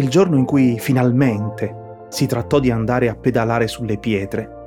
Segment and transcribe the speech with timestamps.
[0.00, 4.58] il giorno in cui finalmente si trattò di andare a pedalare sulle pietre,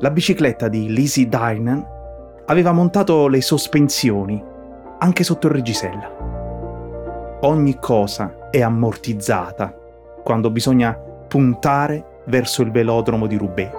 [0.00, 1.86] la bicicletta di Lizzie Dynan
[2.46, 4.42] aveva montato le sospensioni
[4.98, 6.10] anche sotto il reggisella.
[7.42, 9.74] Ogni cosa è ammortizzata
[10.24, 10.92] quando bisogna
[11.28, 13.70] puntare verso il velodromo di Roubaix.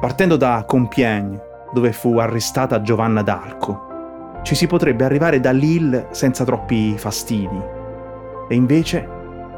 [0.00, 1.40] Partendo da Compiègne,
[1.72, 3.92] dove fu arrestata Giovanna d'Arco,
[4.42, 7.58] ci si potrebbe arrivare da Lille senza troppi fastidi.
[8.48, 9.08] E invece,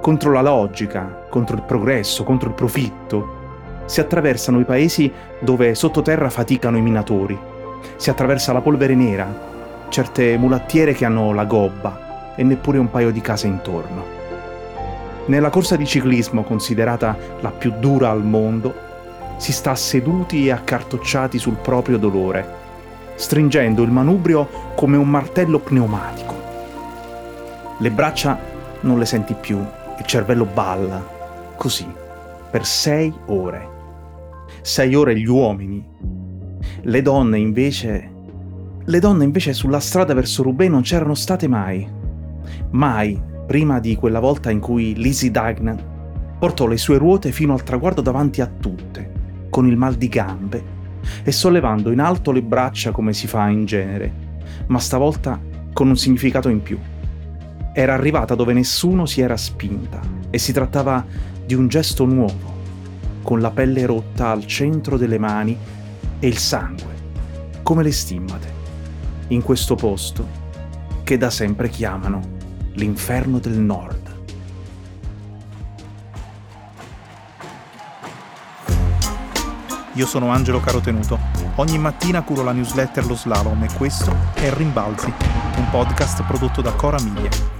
[0.06, 6.30] contro la logica, contro il progresso, contro il profitto, si attraversano i paesi dove sottoterra
[6.30, 7.36] faticano i minatori.
[7.96, 9.26] Si attraversa la polvere nera,
[9.88, 14.04] certe mulattiere che hanno la gobba e neppure un paio di case intorno.
[15.24, 18.74] Nella corsa di ciclismo, considerata la più dura al mondo,
[19.38, 22.48] si sta seduti e accartocciati sul proprio dolore,
[23.16, 26.34] stringendo il manubrio come un martello pneumatico.
[27.78, 28.38] Le braccia
[28.82, 29.58] non le senti più,
[29.98, 31.04] il cervello balla,
[31.56, 31.86] così,
[32.50, 33.74] per sei ore.
[34.62, 35.84] Sei ore gli uomini.
[36.82, 38.12] Le donne invece...
[38.84, 41.88] Le donne invece sulla strada verso Roubaix non c'erano state mai.
[42.70, 45.94] Mai, prima di quella volta in cui Lizzie Dagnan
[46.38, 49.12] portò le sue ruote fino al traguardo davanti a tutte,
[49.50, 50.74] con il mal di gambe
[51.22, 54.12] e sollevando in alto le braccia come si fa in genere,
[54.66, 55.40] ma stavolta
[55.72, 56.78] con un significato in più.
[57.78, 61.04] Era arrivata dove nessuno si era spinta e si trattava
[61.44, 62.54] di un gesto nuovo,
[63.20, 65.54] con la pelle rotta al centro delle mani
[66.18, 66.94] e il sangue,
[67.62, 68.52] come le stimmate,
[69.28, 70.26] in questo posto
[71.04, 72.22] che da sempre chiamano
[72.76, 74.14] l'inferno del nord.
[79.92, 81.18] Io sono Angelo Carotenuto.
[81.56, 85.12] Ogni mattina curo la newsletter Lo Slalom e questo è Rimbalzi,
[85.58, 87.55] un podcast prodotto da Cora Media.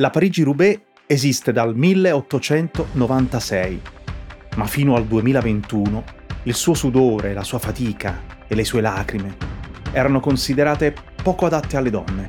[0.00, 3.80] La Parigi-Roubaix esiste dal 1896,
[4.56, 6.04] ma fino al 2021
[6.44, 9.36] il suo sudore, la sua fatica e le sue lacrime
[9.92, 12.28] erano considerate poco adatte alle donne.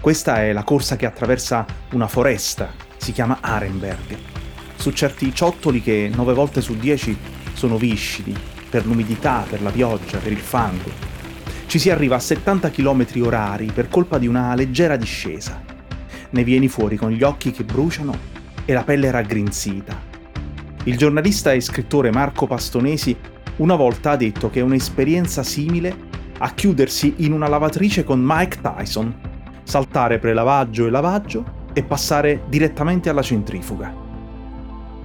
[0.00, 4.16] Questa è la corsa che attraversa una foresta si chiama Arenberg.
[4.74, 7.16] Su certi ciottoli che 9 volte su 10
[7.52, 8.36] sono viscidi,
[8.68, 10.90] per l'umidità, per la pioggia, per il fango.
[11.66, 15.69] Ci si arriva a 70 km orari per colpa di una leggera discesa.
[16.32, 18.14] Ne vieni fuori con gli occhi che bruciano
[18.64, 20.08] e la pelle raggrinzita.
[20.84, 23.16] Il giornalista e scrittore Marco Pastonesi
[23.56, 26.08] una volta ha detto che è un'esperienza simile
[26.38, 29.12] a chiudersi in una lavatrice con Mike Tyson,
[29.64, 33.92] saltare prelavaggio e lavaggio e passare direttamente alla centrifuga.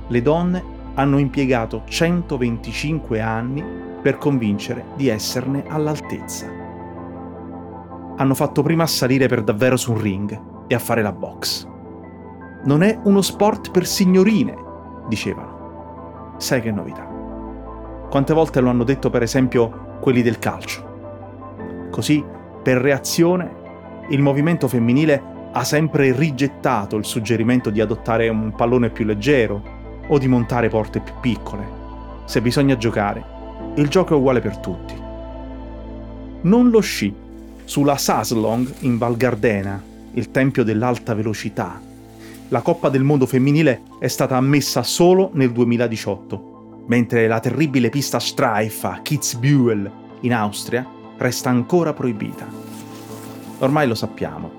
[0.08, 0.64] Le donne
[0.94, 3.64] hanno impiegato 125 anni
[4.02, 6.46] per convincere di esserne all'altezza.
[8.16, 11.68] Hanno fatto prima salire per davvero su un ring e a fare la box.
[12.64, 14.56] Non è uno sport per signorine,
[15.08, 16.34] dicevano.
[16.38, 17.08] Sai che novità.
[18.10, 21.88] Quante volte lo hanno detto per esempio quelli del calcio.
[21.92, 22.24] Così,
[22.64, 23.64] per reazione,
[24.10, 29.62] il movimento femminile ha sempre rigettato il suggerimento di adottare un pallone più leggero
[30.08, 31.64] o di montare porte più piccole.
[32.26, 33.24] Se bisogna giocare,
[33.76, 34.94] il gioco è uguale per tutti.
[36.42, 37.24] Non lo sci.
[37.64, 39.82] Sulla Saslong in Val Gardena,
[40.16, 41.80] il tempio dell'alta velocità,
[42.50, 48.20] la Coppa del Mondo femminile è stata ammessa solo nel 2018, mentre la terribile pista
[48.20, 50.88] Streif a Kitzbühel in Austria
[51.18, 52.46] resta ancora proibita.
[53.60, 54.52] Ormai lo sappiamo,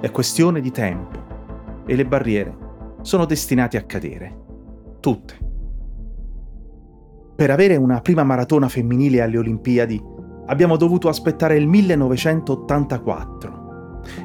[0.00, 1.26] è questione di tempo
[1.84, 2.56] e le barriere
[3.02, 4.36] sono destinate a cadere.
[5.00, 5.46] Tutte.
[7.36, 10.02] Per avere una prima maratona femminile alle Olimpiadi
[10.46, 13.66] abbiamo dovuto aspettare il 1984.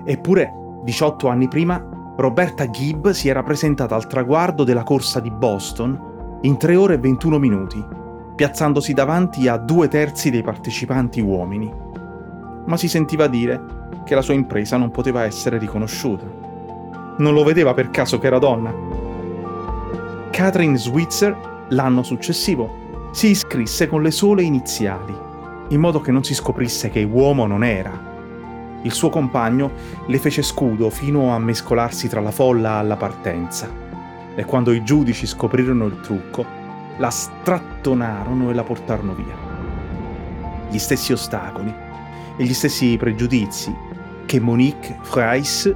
[0.06, 1.82] Eppure, 18 anni prima,
[2.18, 6.98] Roberta Gibb si era presentata al traguardo della corsa di Boston in 3 ore e
[6.98, 7.84] 21 minuti,
[8.36, 11.74] piazzandosi davanti a due terzi dei partecipanti uomini.
[12.66, 13.62] Ma si sentiva dire
[14.04, 16.26] che la sua impresa non poteva essere riconosciuta.
[17.18, 18.74] Non lo vedeva per caso che era donna.
[20.32, 25.16] Catherine Switzer, l'anno successivo, si iscrisse con le sole iniziali,
[25.70, 28.13] in modo che non si scoprisse che uomo non era.
[28.84, 29.72] Il suo compagno
[30.08, 33.70] le fece scudo fino a mescolarsi tra la folla alla partenza,
[34.36, 36.46] e quando i giudici scoprirono il trucco,
[36.98, 39.36] la strattonarono e la portarono via.
[40.70, 41.74] Gli stessi ostacoli
[42.36, 43.76] e gli stessi pregiudizi
[44.26, 45.74] che Monique Freis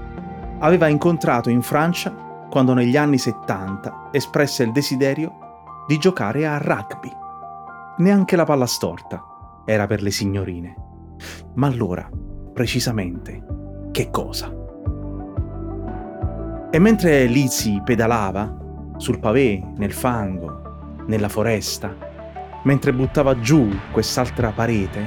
[0.60, 2.12] aveva incontrato in Francia
[2.50, 7.12] quando negli anni 70 espresse il desiderio di giocare a rugby.
[7.98, 9.24] Neanche la palla storta
[9.66, 10.76] era per le signorine.
[11.56, 12.10] Ma allora,
[12.58, 13.44] precisamente
[13.92, 14.52] che cosa.
[16.72, 18.52] E mentre Lizzie pedalava,
[18.98, 21.96] sul pavé, nel fango, nella foresta,
[22.64, 25.06] mentre buttava giù quest'altra parete,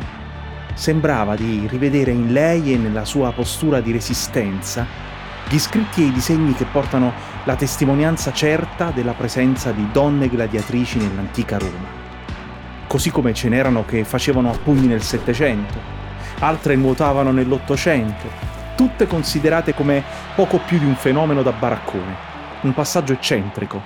[0.75, 4.87] sembrava di rivedere in lei e nella sua postura di resistenza
[5.49, 7.13] gli scritti e i disegni che portano
[7.47, 11.99] la testimonianza certa della presenza di donne gladiatrici nell'antica Roma.
[12.87, 16.00] Così come ce n'erano che facevano a pugni nel Settecento,
[16.41, 18.27] altre nuotavano nell'Ottocento,
[18.77, 20.03] tutte considerate come
[20.35, 22.29] poco più di un fenomeno da baraccone
[22.63, 23.81] un passaggio eccentrico,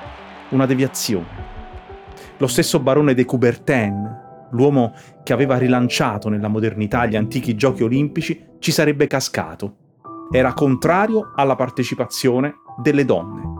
[0.50, 1.52] una deviazione.
[2.38, 8.56] Lo stesso barone de Coubertin, l'uomo che aveva rilanciato nella modernità gli antichi giochi olimpici,
[8.58, 9.76] ci sarebbe cascato.
[10.32, 13.52] Era contrario alla partecipazione delle donne.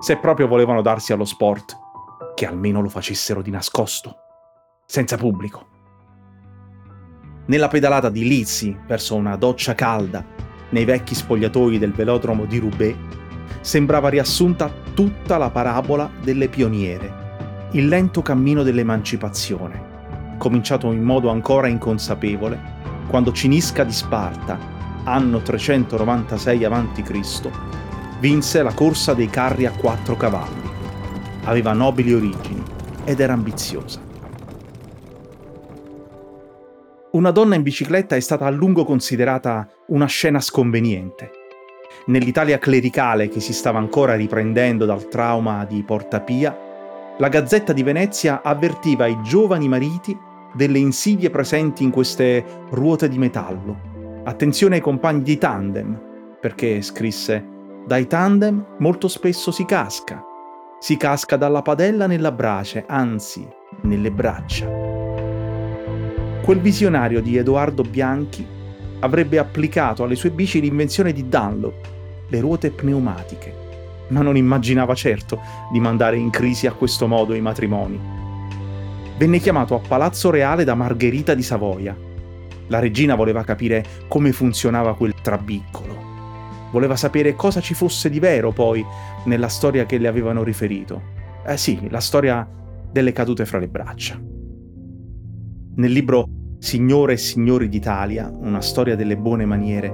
[0.00, 1.78] Se proprio volevano darsi allo sport,
[2.34, 4.16] che almeno lo facessero di nascosto,
[4.86, 5.72] senza pubblico.
[7.46, 10.24] Nella pedalata di Lizzie verso una doccia calda
[10.70, 12.96] nei vecchi spogliatoi del velodromo di Roubaix,
[13.60, 21.68] sembrava riassunta tutta la parabola delle pioniere, il lento cammino dell'emancipazione, cominciato in modo ancora
[21.68, 22.72] inconsapevole
[23.08, 24.58] quando Cinisca di Sparta,
[25.04, 27.50] anno 396 a.C.,
[28.20, 30.62] vinse la corsa dei carri a quattro cavalli.
[31.44, 32.62] Aveva nobili origini
[33.04, 34.03] ed era ambiziosa.
[37.14, 41.42] Una donna in bicicletta è stata a lungo considerata una scena sconveniente
[42.06, 46.56] nell'Italia clericale che si stava ancora riprendendo dal trauma di Porta Pia,
[47.16, 50.16] la Gazzetta di Venezia avvertiva i giovani mariti
[50.54, 54.22] delle insidie presenti in queste ruote di metallo.
[54.24, 56.00] Attenzione ai compagni di tandem,
[56.40, 57.52] perché scrisse
[57.86, 60.22] dai tandem molto spesso si casca.
[60.78, 63.46] Si casca dalla padella nella brace, anzi,
[63.82, 64.93] nelle braccia.
[66.44, 68.46] Quel visionario di Edoardo Bianchi
[69.00, 71.88] avrebbe applicato alle sue bici l'invenzione di Dunlop,
[72.28, 75.40] le ruote pneumatiche, ma non immaginava certo
[75.72, 77.98] di mandare in crisi a questo modo i matrimoni.
[79.16, 81.96] Venne chiamato a Palazzo Reale da Margherita di Savoia.
[82.66, 85.96] La regina voleva capire come funzionava quel trabiccolo.
[86.72, 88.84] Voleva sapere cosa ci fosse di vero poi
[89.24, 91.00] nella storia che le avevano riferito.
[91.46, 92.46] Eh sì, la storia
[92.92, 94.32] delle cadute fra le braccia.
[95.76, 96.28] Nel libro
[96.60, 99.92] Signore e Signori d'Italia, una storia delle buone maniere,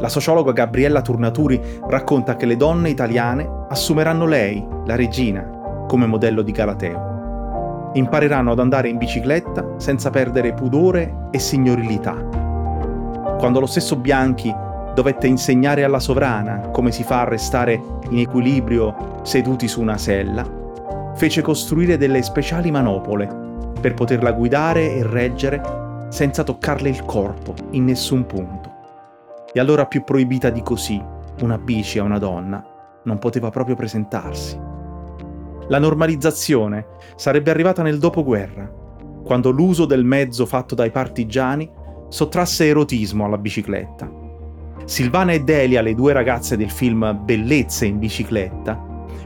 [0.00, 5.42] la sociologa Gabriella Turnaturi racconta che le donne italiane assumeranno lei, la regina,
[5.86, 7.90] come modello di Galateo.
[7.92, 12.16] Impareranno ad andare in bicicletta senza perdere pudore e signorilità.
[13.38, 14.52] Quando lo stesso Bianchi
[14.92, 17.80] dovette insegnare alla sovrana come si fa a restare
[18.10, 20.44] in equilibrio seduti su una sella,
[21.14, 23.41] fece costruire delle speciali manopole
[23.82, 25.60] per poterla guidare e reggere
[26.08, 28.70] senza toccarle il corpo in nessun punto.
[29.52, 31.02] E allora più proibita di così,
[31.40, 32.64] una bici a una donna
[33.04, 34.56] non poteva proprio presentarsi.
[35.66, 36.86] La normalizzazione
[37.16, 38.70] sarebbe arrivata nel dopoguerra,
[39.24, 41.68] quando l'uso del mezzo fatto dai partigiani
[42.08, 44.08] sottrasse erotismo alla bicicletta.
[44.84, 48.80] Silvana e Delia, le due ragazze del film Bellezze in bicicletta,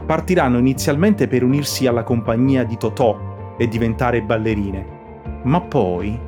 [0.06, 6.18] partiranno inizialmente per unirsi alla compagnia di Totò e diventare ballerine, ma poi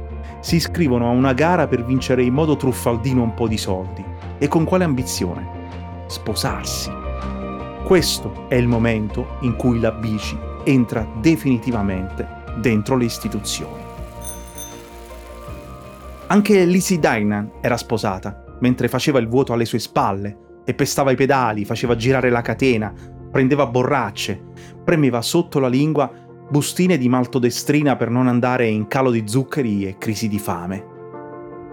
[0.40, 4.04] si iscrivono a una gara per vincere in modo truffaldino un po' di soldi.
[4.38, 6.06] E con quale ambizione?
[6.06, 6.90] Sposarsi.
[7.84, 12.26] Questo è il momento in cui la bici entra definitivamente
[12.60, 13.86] dentro le istituzioni.
[16.26, 21.16] Anche Lizzie Dynan era sposata, mentre faceva il vuoto alle sue spalle e pestava i
[21.16, 22.92] pedali, faceva girare la catena,
[23.30, 24.38] prendeva borracce,
[24.84, 26.10] premeva sotto la lingua
[26.50, 30.96] bustine di maltodestrina per non andare in calo di zuccheri e crisi di fame.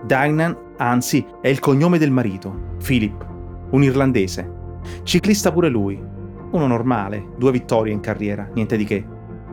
[0.03, 3.25] Dynan, anzi, è il cognome del marito, Philip,
[3.72, 4.79] un irlandese.
[5.03, 6.01] Ciclista pure lui.
[6.51, 9.05] Uno normale, due vittorie in carriera, niente di che.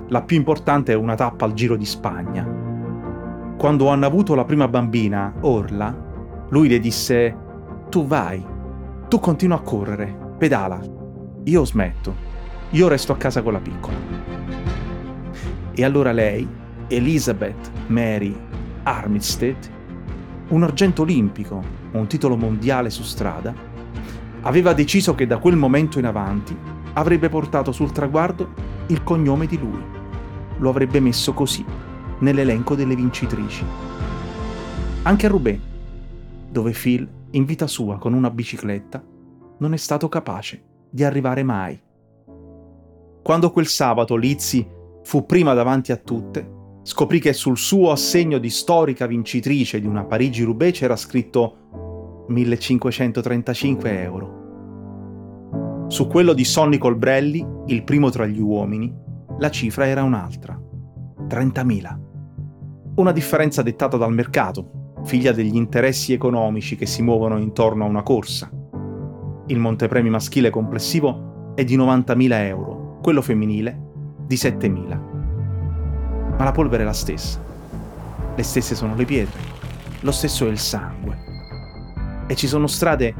[0.08, 2.46] La più importante è una tappa al Giro di Spagna.
[3.56, 7.34] Quando hanno avuto la prima bambina, Orla, lui le disse:
[7.88, 8.44] Tu vai,
[9.08, 10.80] tu continua a correre, pedala.
[11.44, 12.30] Io smetto.
[12.70, 13.96] Io resto a casa con la piccola.
[15.74, 16.46] E allora lei,
[16.88, 18.36] Elizabeth Mary
[18.82, 19.56] Armistead,
[20.48, 21.62] un argento olimpico,
[21.92, 23.54] un titolo mondiale su strada,
[24.42, 26.56] aveva deciso che da quel momento in avanti
[26.94, 28.52] avrebbe portato sul traguardo
[28.88, 29.82] il cognome di lui.
[30.58, 31.64] Lo avrebbe messo così
[32.18, 33.64] nell'elenco delle vincitrici.
[35.04, 35.58] Anche a Roubaix,
[36.50, 39.02] dove Phil, in vita sua con una bicicletta,
[39.58, 41.80] non è stato capace di arrivare mai.
[43.22, 46.48] Quando quel sabato Lizzie fu prima davanti a tutte,
[46.82, 54.40] scoprì che sul suo assegno di storica vincitrice di una Parigi-Roubaix c'era scritto 1535 euro.
[55.88, 58.92] Su quello di Sonny Colbrelli, il primo tra gli uomini,
[59.38, 60.58] la cifra era un'altra,
[61.28, 61.98] 30.000.
[62.94, 68.02] Una differenza dettata dal mercato, figlia degli interessi economici che si muovono intorno a una
[68.02, 68.50] corsa.
[69.46, 73.90] Il montepremi maschile complessivo è di 90.000 euro, quello femminile
[74.32, 76.36] di 7.000.
[76.38, 77.38] Ma la polvere è la stessa.
[78.34, 79.38] Le stesse sono le pietre,
[80.00, 81.18] lo stesso è il sangue.
[82.26, 83.14] E ci sono strade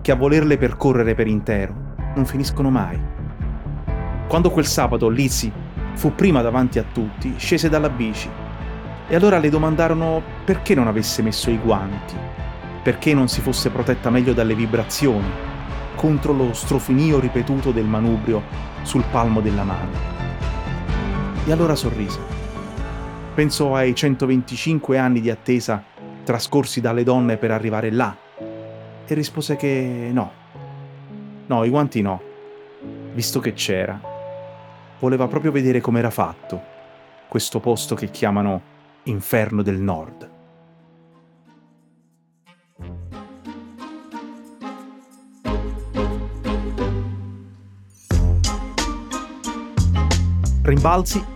[0.00, 1.74] che a volerle percorrere per intero
[2.14, 2.98] non finiscono mai.
[4.28, 5.52] Quando quel sabato Lizzie
[5.92, 8.30] fu prima davanti a tutti, scese dalla bici
[9.08, 12.14] e allora le domandarono perché non avesse messo i guanti,
[12.82, 15.28] perché non si fosse protetta meglio dalle vibrazioni,
[15.96, 18.42] contro lo strofinio ripetuto del manubrio
[18.84, 20.25] sul palmo della mano.
[21.46, 22.18] E allora sorrise.
[23.34, 25.82] Pensò ai 125 anni di attesa
[26.24, 28.16] trascorsi dalle donne per arrivare là
[29.06, 30.44] e rispose che no,
[31.48, 32.20] No, i guanti no,
[33.12, 34.00] visto che c'era.
[34.98, 36.60] Voleva proprio vedere com'era fatto,
[37.28, 38.74] questo posto che chiamano
[39.04, 40.30] Inferno del Nord.
[50.62, 51.35] Rimbalzi